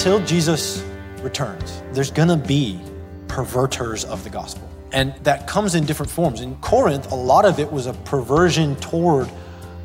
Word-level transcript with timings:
Until 0.00 0.24
Jesus 0.24 0.82
returns, 1.20 1.82
there's 1.92 2.10
gonna 2.10 2.34
be 2.34 2.80
perverters 3.28 4.06
of 4.06 4.24
the 4.24 4.30
gospel. 4.30 4.66
And 4.92 5.14
that 5.24 5.46
comes 5.46 5.74
in 5.74 5.84
different 5.84 6.10
forms. 6.10 6.40
In 6.40 6.56
Corinth, 6.62 7.12
a 7.12 7.14
lot 7.14 7.44
of 7.44 7.58
it 7.60 7.70
was 7.70 7.84
a 7.84 7.92
perversion 7.92 8.76
toward 8.76 9.30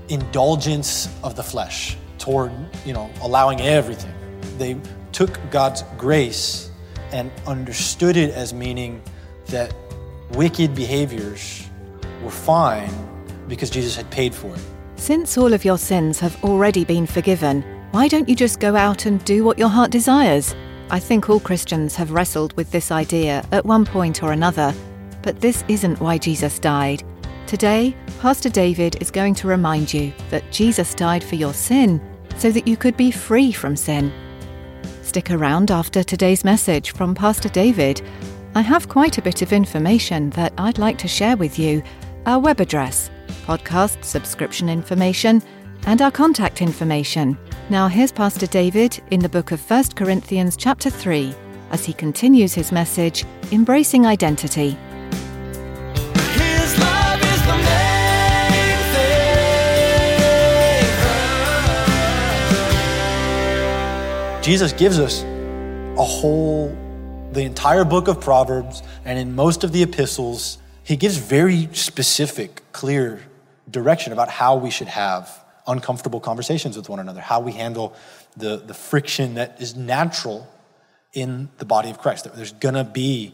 indulgence 0.07 1.09
of 1.21 1.35
the 1.35 1.43
flesh, 1.43 1.97
toward, 2.17 2.53
you 2.85 2.93
know, 2.93 3.09
allowing 3.23 3.59
everything. 3.59 4.13
They 4.57 4.77
took 5.11 5.37
God's 5.51 5.83
grace 5.97 6.71
and 7.11 7.29
understood 7.45 8.15
it 8.15 8.33
as 8.33 8.53
meaning 8.53 9.01
that 9.47 9.75
wicked 10.31 10.73
behaviors 10.75 11.67
were 12.23 12.31
fine 12.31 12.89
because 13.49 13.69
Jesus 13.69 13.97
had 13.97 14.09
paid 14.11 14.33
for 14.33 14.55
it. 14.55 14.61
Since 14.95 15.37
all 15.37 15.51
of 15.51 15.65
your 15.65 15.77
sins 15.77 16.21
have 16.21 16.41
already 16.41 16.85
been 16.85 17.05
forgiven, 17.05 17.74
why 17.91 18.07
don't 18.07 18.27
you 18.27 18.35
just 18.35 18.59
go 18.59 18.75
out 18.75 19.05
and 19.05 19.23
do 19.25 19.43
what 19.43 19.57
your 19.57 19.69
heart 19.69 19.91
desires? 19.91 20.55
I 20.89 20.99
think 20.99 21.29
all 21.29 21.39
Christians 21.39 21.95
have 21.95 22.11
wrestled 22.11 22.55
with 22.57 22.69
this 22.71 22.91
idea 22.91 23.45
at 23.51 23.65
one 23.65 23.85
point 23.85 24.21
or 24.21 24.31
another, 24.31 24.73
but 25.21 25.41
this 25.41 25.63
isn't 25.67 25.99
why 25.99 26.17
Jesus 26.17 26.59
died. 26.59 27.03
Today, 27.47 27.95
Pastor 28.19 28.49
David 28.49 29.01
is 29.01 29.11
going 29.11 29.35
to 29.35 29.47
remind 29.47 29.93
you 29.93 30.13
that 30.29 30.51
Jesus 30.51 30.93
died 30.93 31.23
for 31.23 31.35
your 31.35 31.53
sin 31.53 32.01
so 32.37 32.51
that 32.51 32.67
you 32.67 32.77
could 32.77 32.97
be 32.97 33.11
free 33.11 33.51
from 33.51 33.75
sin. 33.75 34.11
Stick 35.01 35.31
around 35.31 35.71
after 35.71 36.03
today's 36.03 36.43
message 36.43 36.91
from 36.91 37.15
Pastor 37.15 37.49
David. 37.49 38.01
I 38.55 38.61
have 38.61 38.89
quite 38.89 39.17
a 39.17 39.21
bit 39.21 39.41
of 39.41 39.53
information 39.53 40.29
that 40.31 40.53
I'd 40.57 40.77
like 40.77 40.97
to 40.99 41.07
share 41.07 41.37
with 41.37 41.57
you 41.57 41.83
our 42.25 42.39
web 42.39 42.59
address, 42.59 43.09
podcast 43.45 44.03
subscription 44.03 44.69
information, 44.69 45.41
and 45.85 46.01
our 46.01 46.11
contact 46.11 46.61
information. 46.61 47.37
Now, 47.67 47.87
here's 47.87 48.11
Pastor 48.11 48.45
David 48.45 49.01
in 49.09 49.21
the 49.21 49.27
book 49.27 49.51
of 49.51 49.59
1 49.67 49.93
Corinthians, 49.95 50.55
chapter 50.55 50.91
3, 50.91 51.33
as 51.71 51.83
he 51.83 51.93
continues 51.93 52.53
his 52.53 52.71
message, 52.71 53.25
Embracing 53.51 54.05
Identity. 54.05 54.77
Jesus 64.43 64.71
gives 64.73 64.99
us 64.99 65.23
a 65.97 66.03
whole, 66.03 66.67
the 67.31 67.41
entire 67.41 67.83
book 67.83 68.07
of 68.07 68.21
Proverbs, 68.21 68.83
and 69.05 69.17
in 69.17 69.33
most 69.33 69.63
of 69.63 69.71
the 69.71 69.81
epistles, 69.81 70.59
he 70.83 70.95
gives 70.95 71.17
very 71.17 71.67
specific, 71.73 72.61
clear 72.73 73.23
direction 73.71 74.13
about 74.13 74.29
how 74.29 74.55
we 74.55 74.69
should 74.69 74.89
have 74.89 75.44
uncomfortable 75.67 76.19
conversations 76.19 76.77
with 76.77 76.89
one 76.89 76.99
another, 76.99 77.21
how 77.21 77.39
we 77.39 77.51
handle 77.51 77.93
the, 78.37 78.57
the 78.57 78.73
friction 78.73 79.35
that 79.35 79.61
is 79.61 79.75
natural 79.75 80.47
in 81.13 81.49
the 81.57 81.65
body 81.65 81.89
of 81.89 81.97
Christ. 81.97 82.27
There's 82.35 82.53
gonna 82.53 82.83
be, 82.83 83.33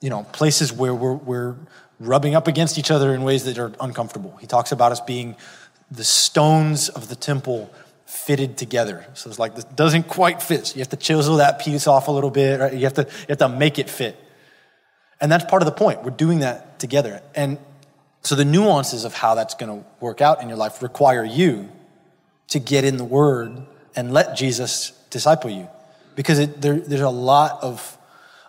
you 0.00 0.10
know, 0.10 0.24
places 0.32 0.72
where 0.72 0.94
we're, 0.94 1.14
we're 1.14 1.56
rubbing 1.98 2.34
up 2.34 2.46
against 2.48 2.78
each 2.78 2.90
other 2.90 3.14
in 3.14 3.22
ways 3.22 3.44
that 3.44 3.58
are 3.58 3.72
uncomfortable. 3.80 4.36
He 4.40 4.46
talks 4.46 4.72
about 4.72 4.92
us 4.92 5.00
being 5.00 5.36
the 5.90 6.04
stones 6.04 6.88
of 6.88 7.08
the 7.08 7.16
temple 7.16 7.70
fitted 8.06 8.56
together. 8.56 9.06
So 9.14 9.30
it's 9.30 9.38
like 9.38 9.54
this 9.54 9.64
doesn't 9.64 10.08
quite 10.08 10.42
fit. 10.42 10.66
So 10.66 10.74
you 10.74 10.80
have 10.80 10.88
to 10.90 10.96
chisel 10.96 11.36
that 11.36 11.60
piece 11.60 11.86
off 11.86 12.08
a 12.08 12.12
little 12.12 12.30
bit. 12.30 12.60
Right? 12.60 12.72
You 12.72 12.84
have 12.84 12.94
to 12.94 13.02
you 13.02 13.26
have 13.28 13.38
to 13.38 13.48
make 13.48 13.78
it 13.78 13.90
fit. 13.90 14.18
And 15.20 15.30
that's 15.32 15.44
part 15.44 15.62
of 15.62 15.66
the 15.66 15.72
point. 15.72 16.04
We're 16.04 16.10
doing 16.10 16.40
that 16.40 16.78
together. 16.78 17.22
And 17.34 17.58
so 18.26 18.34
the 18.34 18.44
nuances 18.44 19.04
of 19.04 19.14
how 19.14 19.36
that's 19.36 19.54
going 19.54 19.80
to 19.80 19.86
work 20.00 20.20
out 20.20 20.42
in 20.42 20.48
your 20.48 20.58
life 20.58 20.82
require 20.82 21.24
you 21.24 21.70
to 22.48 22.58
get 22.58 22.84
in 22.84 22.96
the 22.96 23.04
Word 23.04 23.62
and 23.94 24.12
let 24.12 24.36
Jesus 24.36 24.90
disciple 25.10 25.48
you, 25.48 25.68
because 26.16 26.40
it, 26.40 26.60
there, 26.60 26.80
there's 26.80 27.00
a 27.00 27.08
lot 27.08 27.62
of 27.62 27.96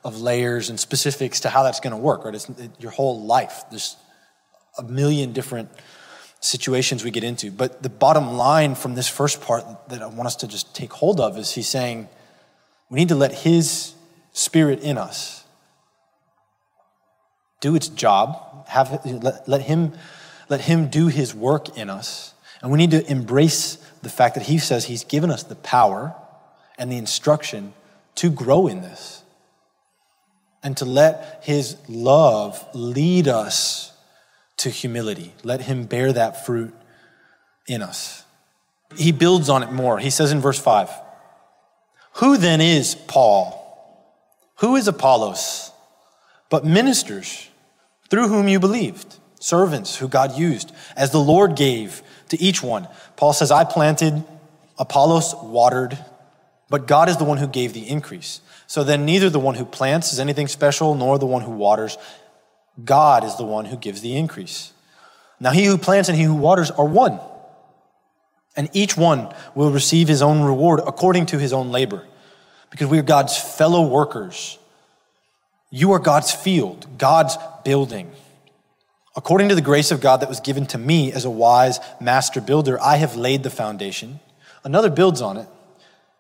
of 0.04 0.22
layers 0.22 0.70
and 0.70 0.80
specifics 0.80 1.42
to 1.42 1.50
how 1.50 1.64
that's 1.64 1.80
going 1.80 1.92
to 1.92 1.98
work. 1.98 2.26
Right? 2.26 2.34
It's 2.34 2.50
it, 2.50 2.72
your 2.80 2.92
whole 2.92 3.24
life. 3.24 3.66
There's 3.70 3.98
a 4.80 4.84
million 4.84 5.34
different 5.34 5.70
situations 6.40 7.04
we 7.04 7.12
get 7.12 7.24
into. 7.24 7.52
But 7.52 7.84
the 7.84 7.90
bottom 7.90 8.36
line 8.36 8.74
from 8.74 8.96
this 8.96 9.08
first 9.08 9.42
part 9.42 9.64
that 9.90 10.02
I 10.02 10.08
want 10.08 10.28
us 10.28 10.38
to 10.38 10.48
just 10.48 10.74
take 10.74 10.94
hold 10.94 11.20
of 11.20 11.38
is 11.38 11.54
he's 11.54 11.68
saying 11.68 12.08
we 12.90 13.00
need 13.00 13.10
to 13.10 13.16
let 13.16 13.34
his 13.34 13.94
spirit 14.34 14.80
in 14.80 14.98
us 14.98 15.44
do 17.60 17.76
its 17.76 17.88
job, 17.88 18.68
have 18.68 19.06
let, 19.06 19.48
let 19.48 19.62
him 19.62 19.94
let 20.50 20.62
him 20.62 20.88
do 20.88 21.08
his 21.08 21.36
work 21.36 21.78
in 21.78 21.90
us. 21.90 22.34
And 22.62 22.72
we 22.72 22.78
need 22.78 22.92
to 22.92 23.10
embrace 23.10 23.76
the 24.02 24.10
fact 24.10 24.36
that 24.36 24.44
he 24.44 24.58
says 24.58 24.86
he's 24.86 25.04
given 25.04 25.30
us 25.30 25.44
the 25.44 25.56
power 25.56 26.16
and 26.78 26.92
the 26.92 26.98
instruction 26.98 27.74
to 28.16 28.30
grow 28.30 28.68
in 28.68 28.82
this. 28.82 29.24
And 30.64 30.76
to 30.78 30.86
let 30.86 31.42
his 31.44 31.78
love 31.88 32.66
lead 32.74 33.28
us 33.28 33.94
to 34.58 34.70
humility. 34.70 35.34
Let 35.44 35.62
him 35.62 35.86
bear 35.86 36.12
that 36.14 36.46
fruit 36.46 36.74
in 37.68 37.82
us. 37.82 38.24
He 38.96 39.12
builds 39.12 39.50
on 39.50 39.64
it 39.64 39.72
more. 39.72 40.00
He 40.00 40.10
says 40.10 40.32
in 40.32 40.40
verse 40.40 40.60
5 40.60 40.90
Who 42.14 42.38
then 42.38 42.62
is 42.62 42.96
Paul? 42.96 43.64
Who 44.58 44.76
is 44.76 44.88
Apollos? 44.88 45.72
But 46.50 46.66
ministers 46.66 47.50
through 48.10 48.30
whom 48.30 48.48
you 48.48 48.60
believed, 48.60 49.18
servants 49.40 49.98
who 49.98 50.08
God 50.08 50.38
used, 50.38 50.72
as 50.96 51.12
the 51.12 51.20
Lord 51.20 51.56
gave 51.56 52.02
to 52.30 52.42
each 52.42 52.64
one. 52.64 52.88
Paul 53.16 53.34
says, 53.34 53.52
I 53.52 53.64
planted, 53.64 54.24
Apollos 54.78 55.36
watered, 55.36 55.98
but 56.70 56.88
God 56.88 57.10
is 57.10 57.18
the 57.18 57.24
one 57.24 57.38
who 57.38 57.48
gave 57.48 57.74
the 57.74 57.88
increase. 57.88 58.42
So 58.66 58.84
then, 58.84 59.06
neither 59.06 59.30
the 59.30 59.40
one 59.40 59.56
who 59.56 59.66
plants 59.66 60.12
is 60.12 60.20
anything 60.20 60.48
special, 60.48 60.94
nor 60.96 61.18
the 61.18 61.26
one 61.26 61.42
who 61.42 61.52
waters. 61.52 61.98
God 62.84 63.24
is 63.24 63.38
the 63.38 63.46
one 63.46 63.66
who 63.66 63.78
gives 63.78 64.02
the 64.02 64.18
increase. 64.18 64.74
Now, 65.40 65.52
he 65.52 65.66
who 65.66 65.78
plants 65.78 66.10
and 66.10 66.18
he 66.18 66.26
who 66.26 66.36
waters 66.36 66.72
are 66.72 66.86
one. 66.86 67.20
And 68.58 68.70
each 68.74 68.98
one 68.98 69.34
will 69.56 69.72
receive 69.72 70.08
his 70.08 70.22
own 70.22 70.42
reward 70.42 70.82
according 70.86 71.28
to 71.28 71.40
his 71.40 71.54
own 71.54 71.72
labor, 71.72 72.06
because 72.72 72.88
we 72.88 73.00
are 73.00 73.04
God's 73.04 73.38
fellow 73.38 73.88
workers. 73.88 74.58
You 75.70 75.92
are 75.92 76.00
God's 76.00 76.32
field, 76.32 76.88
God's 76.98 77.38
building. 77.66 78.10
According 79.18 79.50
to 79.50 79.56
the 79.56 79.62
grace 79.62 79.92
of 79.92 80.00
God 80.00 80.18
that 80.22 80.30
was 80.30 80.40
given 80.40 80.66
to 80.68 80.78
me 80.78 81.12
as 81.12 81.26
a 81.26 81.30
wise 81.30 81.80
master 82.00 82.40
builder, 82.40 82.80
I 82.80 82.98
have 82.98 83.18
laid 83.18 83.44
the 83.44 83.50
foundation. 83.50 84.22
Another 84.64 84.90
builds 84.90 85.22
on 85.22 85.36
it, 85.36 85.48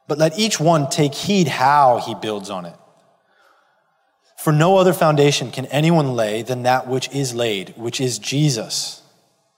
but 0.08 0.18
let 0.18 0.38
each 0.38 0.60
one 0.60 0.90
take 0.90 1.14
heed 1.14 1.48
how 1.48 2.00
he 2.00 2.14
builds 2.14 2.50
on 2.50 2.66
it. 2.66 2.76
For 4.38 4.52
no 4.52 4.78
other 4.78 4.94
foundation 4.94 5.52
can 5.52 5.66
anyone 5.68 6.14
lay 6.14 6.42
than 6.42 6.64
that 6.64 6.88
which 6.88 7.10
is 7.16 7.34
laid, 7.34 7.74
which 7.78 8.02
is 8.02 8.20
Jesus, 8.20 9.02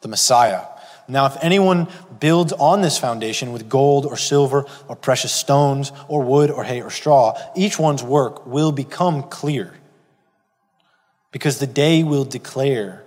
the 0.02 0.08
Messiah. 0.08 0.66
Now, 1.08 1.25
if 1.25 1.38
anyone 1.42 1.88
builds 2.19 2.54
on 2.54 2.81
this 2.81 3.00
foundation 3.00 3.54
with 3.54 3.68
gold 3.68 4.06
or 4.06 4.18
silver 4.18 4.66
or 4.88 4.96
precious 4.96 5.31
stones 5.31 5.92
or 6.08 6.22
wood 6.22 6.52
or 6.52 6.63
hay 6.63 6.81
or 6.81 6.92
straw, 6.92 7.36
each 7.56 7.80
one's 7.80 8.04
work 8.04 8.46
will 8.46 8.72
become 8.72 9.24
clear 9.24 9.74
because 11.31 11.60
the 11.60 11.68
day 11.68 12.04
will 12.04 12.26
declare 12.26 13.04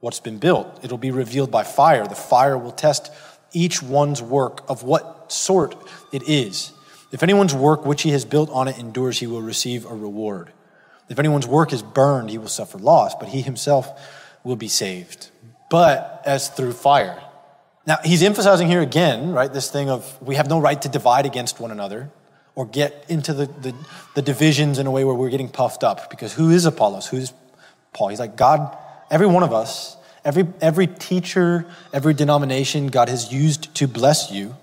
what's 0.00 0.20
been 0.20 0.38
built. 0.38 0.80
It'll 0.82 0.98
be 0.98 1.10
revealed 1.10 1.50
by 1.50 1.64
fire. 1.64 2.06
The 2.06 2.14
fire 2.14 2.56
will 2.56 2.72
test 2.72 3.12
each 3.52 3.82
one's 3.82 4.22
work 4.22 4.62
of 4.68 4.82
what 4.82 5.32
sort 5.32 5.76
it 6.12 6.28
is. 6.28 6.72
If 7.10 7.22
anyone's 7.22 7.54
work 7.54 7.86
which 7.86 8.02
he 8.02 8.10
has 8.10 8.24
built 8.24 8.50
on 8.50 8.68
it 8.68 8.78
endures, 8.78 9.18
he 9.18 9.26
will 9.26 9.42
receive 9.42 9.86
a 9.86 9.94
reward. 9.94 10.52
If 11.08 11.18
anyone's 11.18 11.46
work 11.46 11.72
is 11.72 11.82
burned, 11.82 12.30
he 12.30 12.38
will 12.38 12.48
suffer 12.48 12.76
loss, 12.76 13.14
but 13.14 13.30
he 13.30 13.40
himself 13.40 13.88
will 14.44 14.56
be 14.56 14.68
saved. 14.68 15.30
But 15.70 16.22
as 16.26 16.48
through 16.48 16.74
fire. 16.74 17.22
Now, 17.86 17.96
he's 18.04 18.22
emphasizing 18.22 18.68
here 18.68 18.82
again, 18.82 19.32
right, 19.32 19.50
this 19.50 19.70
thing 19.70 19.88
of 19.88 20.20
we 20.20 20.34
have 20.34 20.48
no 20.48 20.60
right 20.60 20.80
to 20.82 20.88
divide 20.90 21.24
against 21.24 21.60
one 21.60 21.70
another 21.70 22.10
or 22.58 22.66
get 22.66 23.04
into 23.08 23.32
the, 23.32 23.46
the, 23.46 23.72
the 24.16 24.20
divisions 24.20 24.80
in 24.80 24.86
a 24.88 24.90
way 24.90 25.04
where 25.04 25.14
we're 25.14 25.30
getting 25.30 25.48
puffed 25.48 25.84
up. 25.84 26.10
Because 26.10 26.32
who 26.32 26.50
is 26.50 26.64
Apollos? 26.64 27.06
Who's 27.06 27.32
Paul? 27.92 28.08
He's 28.08 28.18
like, 28.18 28.34
God, 28.34 28.76
every 29.12 29.28
one 29.28 29.44
of 29.44 29.52
us, 29.52 29.96
every, 30.24 30.44
every 30.60 30.88
teacher, 30.88 31.66
every 31.92 32.14
denomination 32.14 32.88
God 32.88 33.08
has 33.08 33.32
used 33.32 33.72
to 33.76 33.86
bless 33.86 34.32
you, 34.32 34.56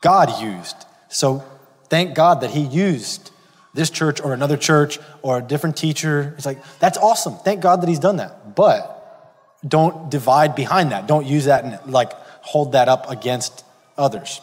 God 0.00 0.42
used. 0.42 0.74
So 1.08 1.44
thank 1.88 2.16
God 2.16 2.40
that 2.40 2.50
He 2.50 2.62
used 2.62 3.30
this 3.74 3.90
church 3.90 4.20
or 4.20 4.32
another 4.34 4.56
church 4.56 4.98
or 5.22 5.38
a 5.38 5.42
different 5.42 5.76
teacher. 5.76 6.34
It's 6.36 6.46
like, 6.46 6.58
that's 6.80 6.98
awesome. 6.98 7.36
Thank 7.36 7.60
God 7.60 7.80
that 7.80 7.88
He's 7.88 8.00
done 8.00 8.16
that. 8.16 8.56
But 8.56 9.54
don't 9.64 10.10
divide 10.10 10.56
behind 10.56 10.90
that. 10.90 11.06
Don't 11.06 11.26
use 11.26 11.44
that 11.44 11.62
and 11.62 11.92
like 11.92 12.12
hold 12.42 12.72
that 12.72 12.88
up 12.88 13.08
against 13.08 13.64
others. 13.96 14.40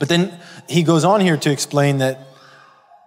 But 0.00 0.08
then 0.08 0.40
he 0.68 0.82
goes 0.82 1.04
on 1.04 1.20
here 1.20 1.36
to 1.36 1.52
explain 1.52 1.98
that 1.98 2.18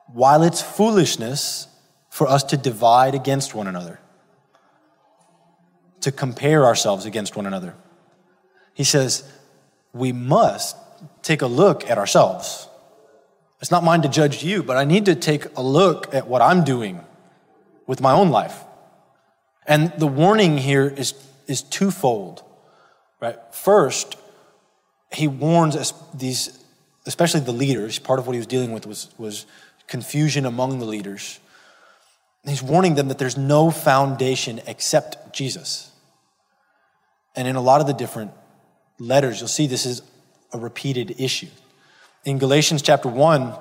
while 0.07 0.43
it's 0.43 0.61
foolishness 0.61 1.67
for 2.09 2.27
us 2.27 2.43
to 2.43 2.55
divide 2.55 3.15
against 3.15 3.55
one 3.55 3.67
another, 3.67 3.99
to 6.01 6.11
compare 6.11 6.63
ourselves 6.63 7.05
against 7.05 7.35
one 7.35 7.47
another, 7.47 7.73
he 8.75 8.83
says 8.83 9.29
we 9.91 10.11
must 10.11 10.77
take 11.23 11.41
a 11.41 11.47
look 11.47 11.89
at 11.89 11.97
ourselves. 11.97 12.67
It's 13.59 13.71
not 13.71 13.83
mine 13.83 14.03
to 14.03 14.09
judge 14.09 14.43
you, 14.43 14.61
but 14.61 14.77
I 14.77 14.83
need 14.83 15.05
to 15.05 15.15
take 15.15 15.45
a 15.57 15.63
look 15.63 16.13
at 16.13 16.27
what 16.27 16.43
I'm 16.43 16.63
doing 16.63 17.03
with 17.87 18.01
my 18.01 18.11
own 18.11 18.29
life. 18.29 18.63
And 19.65 19.91
the 19.97 20.07
warning 20.07 20.59
here 20.59 20.85
is, 20.85 21.15
is 21.47 21.63
twofold, 21.63 22.43
right? 23.19 23.37
First, 23.51 24.15
he 25.11 25.27
warns 25.27 25.75
us 25.75 25.93
these, 26.13 26.62
especially 27.05 27.41
the 27.41 27.51
leaders, 27.51 27.99
part 27.99 28.19
of 28.19 28.27
what 28.27 28.33
he 28.33 28.39
was 28.39 28.47
dealing 28.47 28.71
with 28.71 28.85
was, 28.85 29.09
was 29.17 29.45
confusion 29.87 30.45
among 30.45 30.79
the 30.79 30.85
leaders. 30.85 31.39
He's 32.45 32.63
warning 32.63 32.95
them 32.95 33.07
that 33.07 33.17
there's 33.17 33.37
no 33.37 33.71
foundation 33.71 34.61
except 34.67 35.33
Jesus. 35.33 35.91
And 37.35 37.47
in 37.47 37.55
a 37.55 37.61
lot 37.61 37.81
of 37.81 37.87
the 37.87 37.93
different 37.93 38.31
letters, 38.99 39.39
you'll 39.39 39.47
see 39.47 39.67
this 39.67 39.85
is 39.85 40.01
a 40.51 40.57
repeated 40.57 41.19
issue. 41.19 41.47
In 42.25 42.37
Galatians 42.37 42.81
chapter 42.81 43.09
1, 43.09 43.53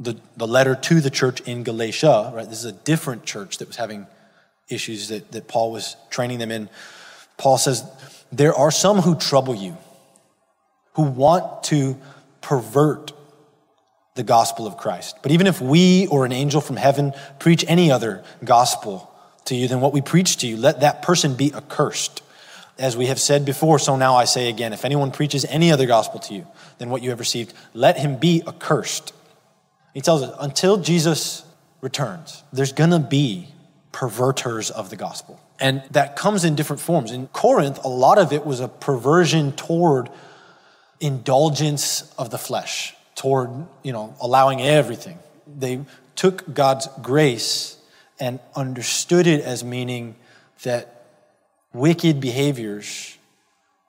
the, 0.00 0.16
the 0.36 0.46
letter 0.46 0.74
to 0.74 1.00
the 1.00 1.10
church 1.10 1.40
in 1.42 1.62
Galatia, 1.62 2.32
right? 2.34 2.48
This 2.48 2.58
is 2.58 2.64
a 2.64 2.72
different 2.72 3.24
church 3.24 3.58
that 3.58 3.68
was 3.68 3.76
having 3.76 4.06
issues 4.68 5.08
that, 5.08 5.32
that 5.32 5.48
Paul 5.48 5.72
was 5.72 5.96
training 6.10 6.38
them 6.38 6.50
in. 6.50 6.68
Paul 7.36 7.58
says, 7.58 7.84
There 8.32 8.54
are 8.54 8.70
some 8.70 8.98
who 8.98 9.14
trouble 9.14 9.54
you, 9.54 9.76
who 10.94 11.02
want 11.02 11.64
to 11.64 11.96
pervert 12.44 13.12
the 14.14 14.22
gospel 14.22 14.66
of 14.66 14.76
Christ. 14.76 15.16
But 15.22 15.32
even 15.32 15.46
if 15.46 15.60
we 15.60 16.06
or 16.08 16.24
an 16.24 16.32
angel 16.32 16.60
from 16.60 16.76
heaven 16.76 17.14
preach 17.38 17.64
any 17.66 17.90
other 17.90 18.22
gospel 18.44 19.10
to 19.46 19.54
you 19.54 19.66
than 19.66 19.80
what 19.80 19.92
we 19.92 20.02
preach 20.02 20.36
to 20.38 20.46
you, 20.46 20.56
let 20.56 20.80
that 20.80 21.02
person 21.02 21.34
be 21.34 21.52
accursed. 21.54 22.22
As 22.78 22.96
we 22.96 23.06
have 23.06 23.18
said 23.18 23.44
before, 23.44 23.78
so 23.78 23.96
now 23.96 24.14
I 24.14 24.24
say 24.24 24.48
again 24.48 24.72
if 24.72 24.84
anyone 24.84 25.10
preaches 25.10 25.44
any 25.46 25.72
other 25.72 25.86
gospel 25.86 26.20
to 26.20 26.34
you 26.34 26.46
than 26.78 26.90
what 26.90 27.02
you 27.02 27.10
have 27.10 27.18
received, 27.18 27.54
let 27.72 27.98
him 27.98 28.18
be 28.18 28.42
accursed. 28.46 29.14
He 29.94 30.00
tells 30.00 30.22
us 30.22 30.36
until 30.38 30.76
Jesus 30.76 31.44
returns, 31.80 32.42
there's 32.52 32.72
gonna 32.72 32.98
be 32.98 33.48
perverters 33.90 34.70
of 34.70 34.90
the 34.90 34.96
gospel. 34.96 35.40
And 35.60 35.82
that 35.92 36.16
comes 36.16 36.44
in 36.44 36.56
different 36.56 36.82
forms. 36.82 37.10
In 37.10 37.28
Corinth, 37.28 37.78
a 37.84 37.88
lot 37.88 38.18
of 38.18 38.32
it 38.32 38.44
was 38.44 38.60
a 38.60 38.68
perversion 38.68 39.52
toward 39.52 40.10
indulgence 41.04 42.12
of 42.18 42.30
the 42.30 42.38
flesh, 42.38 42.94
toward, 43.14 43.50
you 43.82 43.92
know, 43.92 44.14
allowing 44.20 44.60
everything. 44.60 45.18
They 45.46 45.80
took 46.16 46.52
God's 46.52 46.88
grace 47.02 47.76
and 48.18 48.40
understood 48.54 49.26
it 49.26 49.40
as 49.40 49.62
meaning 49.64 50.16
that 50.62 51.04
wicked 51.72 52.20
behaviors 52.20 53.16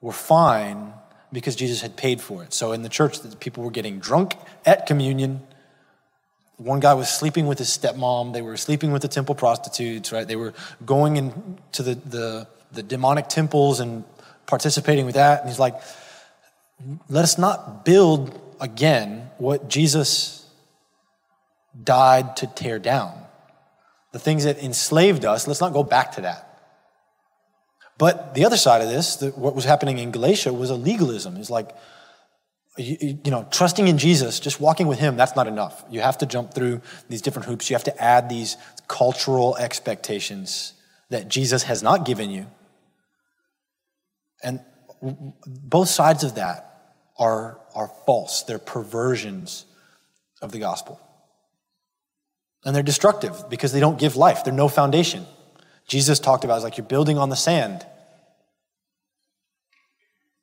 were 0.02 0.12
fine 0.12 0.94
because 1.32 1.56
Jesus 1.56 1.82
had 1.82 1.96
paid 1.96 2.22
for 2.22 2.44
it. 2.44 2.54
So 2.54 2.72
in 2.72 2.82
the 2.82 2.90
church, 2.90 3.20
the 3.22 3.36
people 3.36 3.64
were 3.64 3.72
getting 3.72 4.00
drunk 4.00 4.36
at 4.66 4.86
communion 4.86 5.42
one 6.58 6.80
guy 6.80 6.94
was 6.94 7.10
sleeping 7.10 7.48
with 7.48 7.58
his 7.58 7.68
stepmom. 7.68 8.34
They 8.34 8.42
were 8.42 8.58
sleeping 8.58 8.92
with 8.92 9.02
the 9.02 9.08
temple 9.08 9.36
prostitutes, 9.36 10.12
right? 10.12 10.28
They 10.28 10.36
were 10.36 10.54
going 10.86 11.18
into 11.18 11.84
the, 11.84 11.96
the, 11.96 12.48
the 12.72 12.84
demonic 12.84 13.28
temples 13.28 13.80
and 13.80 14.04
participating 14.46 15.06
with 15.06 15.16
that. 15.16 15.42
And 15.42 15.50
he's 15.50 15.60
like, 15.60 15.76
let 17.10 17.24
us 17.24 17.38
not 17.38 17.86
build 17.86 18.40
again 18.60 19.30
what 19.38 19.70
Jesus 19.70 20.48
died 21.84 22.38
to 22.38 22.48
tear 22.48 22.80
down. 22.80 23.14
The 24.12 24.20
things 24.20 24.46
that 24.46 24.64
enslaved 24.64 25.26
us, 25.26 25.48
let's 25.48 25.62
not 25.62 25.74
go 25.74 25.84
back 25.84 26.14
to 26.14 26.22
that. 26.22 26.46
But 27.98 28.34
the 28.34 28.46
other 28.46 28.58
side 28.58 28.82
of 28.82 28.90
this, 28.90 29.18
the, 29.18 29.30
what 29.32 29.56
was 29.56 29.66
happening 29.66 30.00
in 30.00 30.12
Galatia 30.12 30.54
was 30.54 30.70
a 30.70 30.76
legalism. 30.76 31.38
It's 31.38 31.50
like, 31.50 31.72
you, 32.78 33.18
you, 33.24 33.32
know, 33.32 33.48
trusting 33.52 33.88
in 33.88 33.98
Jesus, 33.98 34.40
just 34.40 34.60
walking 34.60 34.88
with 34.88 35.00
Him, 35.00 35.16
that's 35.16 35.36
not 35.36 35.48
enough. 35.48 35.84
You 35.90 36.02
have 36.02 36.18
to 36.18 36.26
jump 36.26 36.54
through 36.54 36.82
these 37.08 37.22
different 37.22 37.48
hoops. 37.48 37.70
You 37.70 37.76
have 37.76 37.86
to 37.86 38.02
add 38.02 38.28
these 38.28 38.58
cultural 38.88 39.56
expectations 39.56 40.74
that 41.10 41.30
Jesus 41.30 41.64
has 41.64 41.82
not 41.82 42.06
given 42.06 42.30
you. 42.30 42.48
And 44.44 44.60
both 45.02 45.90
sides 45.90 46.24
of 46.24 46.36
that 46.36 46.94
are, 47.18 47.60
are 47.74 47.90
false. 48.06 48.44
They're 48.44 48.60
perversions 48.60 49.66
of 50.42 50.52
the 50.52 50.60
gospel. 50.60 51.00
And 52.64 52.76
they're 52.76 52.84
destructive 52.84 53.50
because 53.50 53.72
they 53.72 53.80
don't 53.80 54.00
give 54.00 54.16
life. 54.16 54.44
They're 54.44 54.54
no 54.54 54.68
foundation. 54.68 55.26
Jesus 55.88 56.20
talked 56.20 56.44
about 56.44 56.60
it 56.60 56.64
like 56.64 56.78
you're 56.78 56.86
building 56.86 57.18
on 57.18 57.30
the 57.30 57.36
sand. 57.36 57.86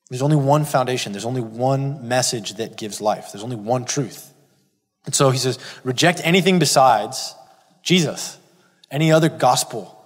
There's 0.08 0.22
only 0.22 0.36
one 0.36 0.66
foundation, 0.66 1.12
there's 1.12 1.24
only 1.24 1.40
one 1.40 2.06
message 2.06 2.54
that 2.56 2.76
gives 2.76 3.00
life, 3.00 3.32
there's 3.32 3.42
only 3.42 3.56
one 3.56 3.86
truth. 3.86 4.32
And 5.06 5.14
so 5.14 5.30
he 5.30 5.38
says, 5.38 5.58
reject 5.84 6.20
anything 6.22 6.58
besides 6.58 7.34
Jesus, 7.82 8.38
any 8.90 9.10
other 9.10 9.30
gospel 9.30 10.04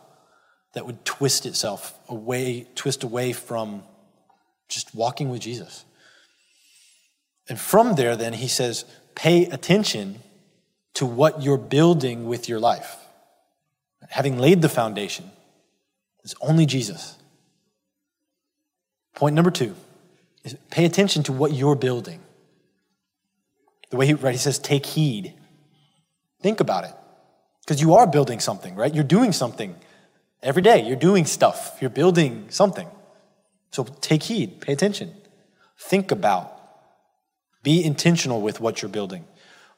that 0.75 0.87
would 0.87 1.05
twist 1.05 1.45
itself 1.45 1.99
away, 2.09 2.69
twist 2.77 3.03
away 3.03 3.33
from 3.33 3.83
just 4.69 4.95
walking 4.95 5.31
with 5.31 5.41
Jesus. 5.41 5.85
And 7.49 7.59
from 7.59 7.95
there, 7.95 8.17
then, 8.17 8.33
he 8.33 8.49
says, 8.49 8.85
pay 9.15 9.47
attention 9.47 10.21
to 10.95 11.07
what 11.07 11.43
you're 11.43 11.59
building 11.59 12.27
with 12.27 12.49
your 12.49 12.59
life. 12.59 12.97
Having 14.09 14.39
laid 14.39 14.63
the 14.63 14.69
foundation, 14.69 15.31
it's 16.25 16.35
only 16.41 16.67
Jesus. 16.67 17.17
Point 19.15 19.35
number 19.35 19.51
two 19.51 19.75
is 20.45 20.57
pay 20.71 20.85
attention 20.85 21.23
to 21.25 21.33
what 21.33 21.53
you're 21.53 21.75
building. 21.77 22.21
The 23.91 23.97
way 23.97 24.07
he, 24.07 24.15
right, 24.15 24.33
he 24.33 24.39
says, 24.39 24.59
take 24.59 24.87
heed. 24.87 25.35
Think 26.41 26.61
about 26.61 26.85
it. 26.85 26.95
Because 27.65 27.81
you 27.81 27.95
are 27.95 28.07
building 28.07 28.41
something, 28.41 28.75
right? 28.75 28.95
You're 28.95 29.05
doing 29.05 29.33
something 29.33 29.75
every 30.43 30.63
day. 30.63 30.87
You're 30.87 30.97
doing 30.97 31.25
stuff. 31.25 31.79
You're 31.81 31.91
building 31.91 32.47
something. 32.49 32.89
So 33.71 33.85
take 33.85 34.25
heed, 34.25 34.61
pay 34.61 34.73
attention. 34.73 35.15
Think 35.79 36.11
about, 36.11 36.53
be 37.63 37.85
intentional 37.85 38.41
with 38.41 38.61
what 38.61 38.81
you're 38.81 38.89
building. 38.89 39.25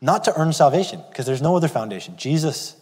Not 0.00 0.24
to 0.24 0.38
earn 0.38 0.52
salvation, 0.52 1.02
because 1.10 1.26
there's 1.26 1.42
no 1.42 1.56
other 1.56 1.68
foundation. 1.68 2.16
Jesus 2.16 2.76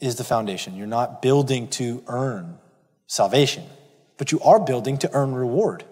is 0.00 0.16
the 0.16 0.24
foundation. 0.24 0.76
You're 0.76 0.86
not 0.86 1.22
building 1.22 1.68
to 1.68 2.02
earn 2.06 2.58
salvation, 3.06 3.64
but 4.18 4.32
you 4.32 4.40
are 4.40 4.60
building 4.60 4.98
to 4.98 5.10
earn 5.12 5.34
reward. 5.34 5.84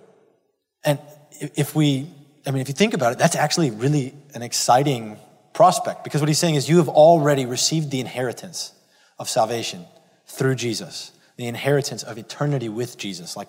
And 0.85 0.99
if 1.41 1.75
we, 1.75 2.09
I 2.47 2.51
mean, 2.51 2.61
if 2.61 2.69
you 2.69 2.75
think 2.75 2.95
about 2.95 3.13
it, 3.13 3.19
that's 3.19 3.37
actually 3.37 3.71
really 3.71 4.15
an 4.35 4.43
exciting 4.43 5.17
prospect 5.55 6.05
because 6.05 6.21
what 6.21 6.29
he's 6.29 6.39
saying 6.39 6.55
is 6.55 6.69
you 6.69 6.79
have 6.79 6.89
already 6.89 7.47
received 7.47 7.91
the 7.91 8.01
inheritance 8.01 8.73
of 9.19 9.29
salvation 9.29 9.85
through 10.27 10.55
Jesus, 10.55 11.13
the 11.43 11.49
inheritance 11.49 12.03
of 12.03 12.19
eternity 12.19 12.69
with 12.69 12.97
Jesus, 12.97 13.37
like 13.37 13.49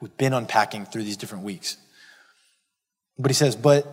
we've 0.00 0.16
been 0.16 0.32
unpacking 0.32 0.86
through 0.86 1.04
these 1.04 1.16
different 1.18 1.44
weeks. 1.44 1.76
But 3.18 3.30
he 3.30 3.34
says, 3.34 3.54
but, 3.54 3.86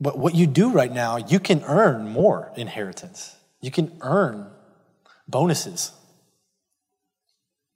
but 0.00 0.18
what 0.18 0.34
you 0.34 0.46
do 0.46 0.70
right 0.70 0.92
now, 0.92 1.16
you 1.16 1.40
can 1.40 1.64
earn 1.64 2.08
more 2.08 2.52
inheritance. 2.56 3.34
You 3.62 3.70
can 3.70 3.96
earn 4.02 4.46
bonuses. 5.26 5.92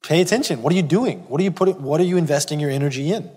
Pay 0.02 0.20
attention. 0.20 0.62
What 0.62 0.72
are 0.72 0.76
you 0.76 0.82
doing? 0.82 1.20
What 1.20 1.40
are 1.40 1.44
you 1.44 1.52
putting, 1.52 1.82
what 1.82 2.00
are 2.00 2.04
you 2.04 2.18
investing 2.18 2.60
your 2.60 2.70
energy 2.70 3.10
in? 3.12 3.30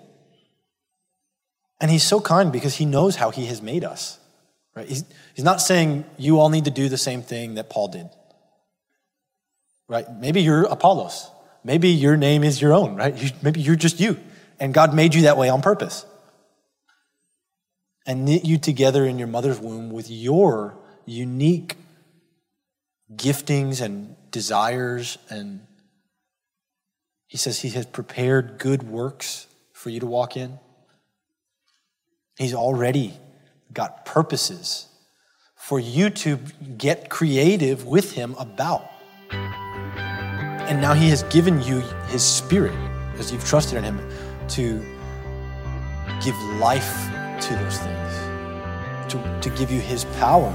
And 1.80 1.90
he's 1.90 2.04
so 2.04 2.20
kind 2.20 2.52
because 2.52 2.76
he 2.76 2.86
knows 2.86 3.16
how 3.16 3.30
he 3.30 3.46
has 3.46 3.62
made 3.62 3.84
us. 3.84 4.20
Right? 4.76 4.88
He's, 4.88 5.06
he's 5.36 5.46
not 5.46 5.62
saying 5.62 6.04
you 6.18 6.40
all 6.40 6.50
need 6.50 6.66
to 6.66 6.72
do 6.72 6.90
the 6.90 6.98
same 6.98 7.22
thing 7.22 7.56
that 7.56 7.70
Paul 7.70 7.88
did. 7.88 8.10
Right? 9.88 10.06
Maybe 10.12 10.42
you're 10.42 10.64
Apollos. 10.64 11.30
Maybe 11.66 11.90
your 11.90 12.16
name 12.16 12.44
is 12.44 12.62
your 12.62 12.74
own, 12.74 12.96
right? 12.96 13.18
You, 13.18 13.32
maybe 13.42 13.60
you're 13.60 13.76
just 13.76 14.00
you. 14.00 14.20
And 14.60 14.72
God 14.72 14.94
made 14.94 15.16
you 15.16 15.24
that 15.24 15.36
way 15.36 15.50
on 15.50 15.64
purpose. 15.64 16.06
And 18.06 18.24
knit 18.24 18.46
you 18.46 18.60
together 18.60 19.04
in 19.04 19.18
your 19.18 19.28
mother's 19.28 19.60
womb 19.60 19.90
with 19.90 20.12
your 20.12 20.78
unique 21.08 21.76
giftings 23.12 23.82
and 23.82 24.16
desires. 24.30 25.18
And 25.28 25.62
He 27.26 27.40
says 27.40 27.60
He 27.62 27.70
has 27.70 27.88
prepared 27.88 28.60
good 28.60 28.84
works 28.84 29.48
for 29.74 29.90
you 29.90 30.00
to 30.02 30.06
walk 30.06 30.38
in. 30.38 30.60
He's 32.38 32.54
already 32.54 33.16
got 33.74 34.06
purposes 34.06 34.88
for 35.56 35.80
you 35.80 36.12
to 36.12 36.38
get 36.78 37.10
creative 37.10 37.88
with 37.88 38.12
Him 38.12 38.36
about. 38.38 38.88
And 40.68 40.82
now 40.82 40.94
He 40.94 41.10
has 41.10 41.24
given 41.24 41.62
you 41.62 41.80
His 42.08 42.24
Spirit 42.24 42.74
as 43.20 43.32
you've 43.32 43.46
trusted 43.46 43.78
in 43.78 43.84
Him 43.84 44.00
to 44.50 44.84
give 46.24 46.36
life 46.60 47.08
to 47.42 47.56
those 47.56 47.78
things, 47.78 49.12
to, 49.12 49.40
to 49.42 49.50
give 49.58 49.72
you 49.72 49.80
His 49.80 50.06
power. 50.20 50.54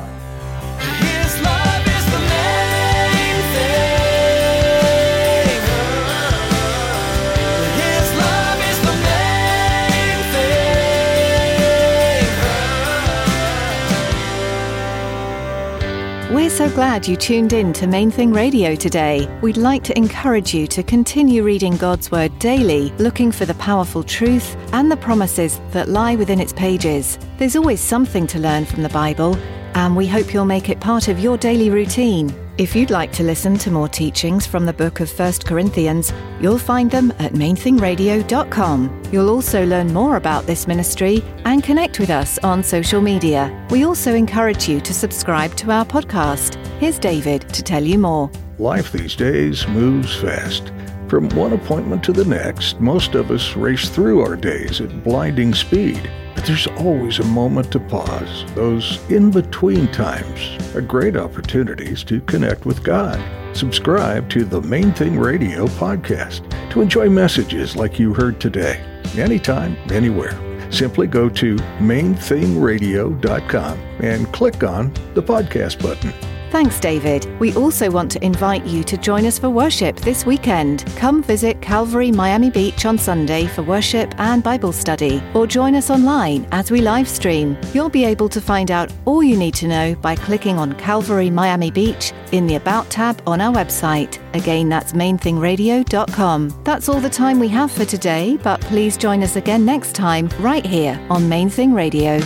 We're 16.50 16.69
so 16.69 16.75
glad 16.75 17.07
you 17.07 17.16
tuned 17.16 17.52
in 17.52 17.73
to 17.75 17.87
Main 17.87 18.11
Thing 18.11 18.33
Radio 18.33 18.75
today. 18.75 19.28
We'd 19.40 19.57
like 19.57 19.85
to 19.85 19.97
encourage 19.97 20.52
you 20.52 20.66
to 20.66 20.83
continue 20.83 21.45
reading 21.45 21.76
God's 21.76 22.11
Word 22.11 22.37
daily, 22.40 22.90
looking 22.99 23.30
for 23.30 23.47
the 23.47 23.54
powerful 23.54 24.02
truth 24.02 24.57
and 24.73 24.90
the 24.90 24.97
promises 24.97 25.61
that 25.71 25.88
lie 25.88 26.16
within 26.16 26.40
its 26.40 26.52
pages. 26.52 27.21
There's 27.38 27.54
always 27.54 27.80
something 27.80 28.26
to 28.26 28.40
learn 28.40 28.64
from 28.64 28.83
the 28.83 28.88
Bible, 28.88 29.37
and 29.76 29.95
we 29.97 30.09
hope 30.09 30.35
you'll 30.35 30.45
make 30.45 30.69
it 30.69 30.80
part 30.80 31.07
of 31.07 31.21
your 31.21 31.38
daily 31.38 31.71
routine. 31.71 32.35
If 32.61 32.76
you'd 32.76 32.90
like 32.90 33.11
to 33.12 33.23
listen 33.23 33.57
to 33.57 33.71
more 33.71 33.88
teachings 33.88 34.47
from 34.47 34.67
the 34.67 34.75
book 34.75 35.00
of 35.00 35.11
1 35.19 35.33
Corinthians, 35.47 36.12
you'll 36.43 36.59
find 36.59 36.90
them 36.90 37.11
at 37.12 37.33
mainthingradio.com. 37.33 39.02
You'll 39.11 39.31
also 39.31 39.64
learn 39.64 39.95
more 39.95 40.17
about 40.17 40.45
this 40.45 40.67
ministry 40.67 41.25
and 41.47 41.64
connect 41.64 41.99
with 41.99 42.11
us 42.11 42.38
on 42.40 42.62
social 42.62 43.00
media. 43.00 43.67
We 43.71 43.87
also 43.87 44.14
encourage 44.14 44.69
you 44.69 44.79
to 44.83 44.93
subscribe 44.93 45.55
to 45.55 45.71
our 45.71 45.87
podcast. 45.87 46.62
Here's 46.79 46.99
David 46.99 47.49
to 47.49 47.62
tell 47.62 47.83
you 47.83 47.99
more. 47.99 48.31
Life 48.59 48.93
these 48.93 49.17
days 49.17 49.67
moves 49.67 50.14
fast. 50.21 50.71
From 51.09 51.31
one 51.31 51.55
appointment 51.55 52.05
to 52.05 52.12
the 52.12 52.26
next, 52.26 52.79
most 52.79 53.14
of 53.14 53.31
us 53.31 53.57
race 53.57 53.88
through 53.88 54.21
our 54.21 54.37
days 54.37 54.83
at 54.83 55.02
blinding 55.02 55.55
speed. 55.55 56.11
But 56.40 56.47
there's 56.47 56.66
always 56.68 57.18
a 57.18 57.25
moment 57.25 57.70
to 57.73 57.78
pause. 57.78 58.47
Those 58.54 58.99
in 59.11 59.30
between 59.30 59.92
times 59.92 60.75
are 60.75 60.80
great 60.80 61.14
opportunities 61.14 62.02
to 62.04 62.23
connect 62.23 62.64
with 62.64 62.82
God. 62.82 63.20
Subscribe 63.54 64.30
to 64.30 64.47
the 64.47 64.62
Main 64.62 64.94
Thing 64.94 65.18
Radio 65.18 65.66
podcast 65.66 66.50
to 66.70 66.80
enjoy 66.80 67.11
messages 67.11 67.76
like 67.76 67.99
you 67.99 68.14
heard 68.14 68.40
today, 68.40 68.80
anytime, 69.18 69.76
anywhere. 69.92 70.32
Simply 70.73 71.06
go 71.06 71.28
to 71.28 71.56
mainthingradio.com 71.56 73.78
and 74.02 74.32
click 74.32 74.64
on 74.64 74.94
the 75.12 75.23
podcast 75.23 75.82
button. 75.82 76.39
Thanks, 76.50 76.80
David. 76.80 77.28
We 77.38 77.54
also 77.54 77.88
want 77.92 78.11
to 78.11 78.25
invite 78.25 78.66
you 78.66 78.83
to 78.83 78.97
join 78.97 79.25
us 79.25 79.38
for 79.38 79.49
worship 79.49 79.95
this 80.00 80.26
weekend. 80.26 80.85
Come 80.97 81.23
visit 81.23 81.62
Calvary 81.62 82.11
Miami 82.11 82.50
Beach 82.50 82.85
on 82.87 82.99
Sunday 82.99 83.47
for 83.47 83.62
worship 83.62 84.12
and 84.19 84.42
Bible 84.42 84.73
study, 84.73 85.23
or 85.33 85.47
join 85.47 85.76
us 85.76 85.90
online 85.90 86.49
as 86.50 86.73
we 86.73 86.80
live 86.80 87.09
stream. 87.09 87.57
You'll 87.73 87.88
be 87.88 88.04
able 88.04 88.28
to 88.30 88.40
find 88.40 88.73
out 88.73 88.92
all 89.04 89.23
you 89.23 89.37
need 89.37 89.54
to 89.54 89.69
know 89.69 89.95
by 89.95 90.16
clicking 90.16 90.59
on 90.59 90.73
Calvary 90.73 91.30
Miami 91.30 91.71
Beach 91.71 92.12
in 92.33 92.49
the 92.49 92.57
About 92.57 92.90
tab 92.90 93.23
on 93.28 93.40
our 93.40 93.54
website. 93.54 94.19
Again, 94.35 94.69
that's 94.69 94.92
mainthingradio.com. 94.92 96.62
That's 96.64 96.88
all 96.88 97.00
the 97.00 97.09
time 97.09 97.38
we 97.38 97.49
have 97.49 97.71
for 97.71 97.85
today, 97.85 98.37
but 98.42 98.61
please 98.62 98.97
join 98.97 99.23
us 99.23 99.37
again 99.37 99.64
next 99.64 99.95
time 99.95 100.28
right 100.40 100.66
here 100.66 101.00
on 101.11 101.28
Main 101.28 101.49
Thing 101.49 101.73
Radio. 101.73 102.21